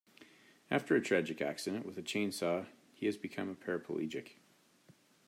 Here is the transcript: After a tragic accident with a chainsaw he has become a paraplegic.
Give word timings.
After 0.71 0.95
a 0.95 0.99
tragic 0.99 1.43
accident 1.43 1.85
with 1.85 1.95
a 1.95 2.01
chainsaw 2.01 2.65
he 2.95 3.05
has 3.05 3.17
become 3.17 3.49
a 3.49 3.53
paraplegic. 3.55 4.37